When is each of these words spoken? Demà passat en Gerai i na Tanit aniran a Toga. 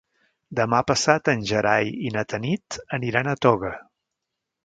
Demà 0.59 0.77
passat 0.91 1.29
en 1.33 1.43
Gerai 1.49 1.91
i 2.09 2.13
na 2.17 2.25
Tanit 2.33 2.79
aniran 2.99 3.29
a 3.35 3.39
Toga. 3.47 3.73